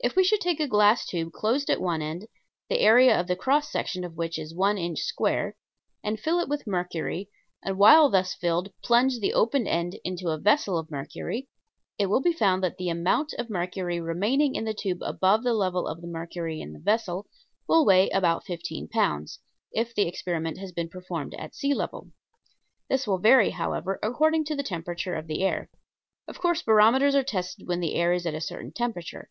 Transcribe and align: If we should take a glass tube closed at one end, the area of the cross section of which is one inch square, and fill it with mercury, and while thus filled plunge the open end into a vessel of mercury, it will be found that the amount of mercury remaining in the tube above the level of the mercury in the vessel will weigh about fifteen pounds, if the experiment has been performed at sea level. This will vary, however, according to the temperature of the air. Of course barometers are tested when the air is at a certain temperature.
If 0.00 0.14
we 0.14 0.22
should 0.22 0.42
take 0.42 0.60
a 0.60 0.68
glass 0.68 1.06
tube 1.06 1.32
closed 1.32 1.70
at 1.70 1.80
one 1.80 2.02
end, 2.02 2.28
the 2.68 2.80
area 2.80 3.18
of 3.18 3.26
the 3.26 3.34
cross 3.34 3.72
section 3.72 4.04
of 4.04 4.14
which 4.14 4.38
is 4.38 4.54
one 4.54 4.76
inch 4.76 5.00
square, 5.00 5.56
and 6.04 6.20
fill 6.20 6.38
it 6.38 6.48
with 6.48 6.66
mercury, 6.66 7.30
and 7.62 7.78
while 7.78 8.10
thus 8.10 8.34
filled 8.34 8.70
plunge 8.84 9.18
the 9.18 9.32
open 9.32 9.66
end 9.66 9.98
into 10.04 10.28
a 10.28 10.38
vessel 10.38 10.76
of 10.78 10.90
mercury, 10.90 11.48
it 11.98 12.06
will 12.06 12.20
be 12.20 12.34
found 12.34 12.62
that 12.62 12.76
the 12.76 12.90
amount 12.90 13.32
of 13.38 13.48
mercury 13.48 13.98
remaining 13.98 14.54
in 14.54 14.64
the 14.66 14.74
tube 14.74 15.00
above 15.02 15.42
the 15.42 15.54
level 15.54 15.86
of 15.88 16.02
the 16.02 16.06
mercury 16.06 16.60
in 16.60 16.74
the 16.74 16.78
vessel 16.78 17.26
will 17.66 17.84
weigh 17.84 18.10
about 18.10 18.44
fifteen 18.44 18.86
pounds, 18.86 19.40
if 19.72 19.94
the 19.94 20.06
experiment 20.06 20.58
has 20.58 20.70
been 20.70 20.90
performed 20.90 21.34
at 21.36 21.54
sea 21.54 21.72
level. 21.74 22.10
This 22.90 23.06
will 23.06 23.18
vary, 23.18 23.50
however, 23.50 23.98
according 24.02 24.44
to 24.44 24.54
the 24.54 24.62
temperature 24.62 25.14
of 25.14 25.26
the 25.26 25.42
air. 25.42 25.70
Of 26.28 26.38
course 26.38 26.62
barometers 26.62 27.14
are 27.14 27.24
tested 27.24 27.66
when 27.66 27.80
the 27.80 27.94
air 27.94 28.12
is 28.12 28.26
at 28.26 28.34
a 28.34 28.42
certain 28.42 28.70
temperature. 28.72 29.30